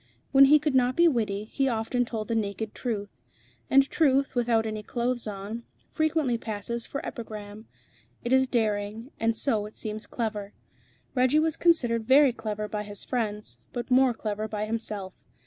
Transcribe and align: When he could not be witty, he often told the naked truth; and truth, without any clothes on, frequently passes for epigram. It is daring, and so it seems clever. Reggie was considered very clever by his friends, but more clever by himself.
When 0.31 0.45
he 0.45 0.57
could 0.57 0.73
not 0.73 0.95
be 0.95 1.07
witty, 1.07 1.43
he 1.43 1.69
often 1.69 2.05
told 2.05 2.27
the 2.27 2.33
naked 2.33 2.73
truth; 2.73 3.21
and 3.69 3.87
truth, 3.87 4.33
without 4.33 4.65
any 4.65 4.81
clothes 4.81 5.27
on, 5.27 5.63
frequently 5.91 6.39
passes 6.39 6.87
for 6.87 7.05
epigram. 7.05 7.67
It 8.23 8.33
is 8.33 8.47
daring, 8.47 9.11
and 9.19 9.37
so 9.37 9.67
it 9.67 9.77
seems 9.77 10.07
clever. 10.07 10.55
Reggie 11.13 11.37
was 11.37 11.55
considered 11.55 12.07
very 12.07 12.33
clever 12.33 12.67
by 12.67 12.81
his 12.81 13.03
friends, 13.03 13.59
but 13.73 13.91
more 13.91 14.15
clever 14.15 14.47
by 14.47 14.65
himself. 14.65 15.13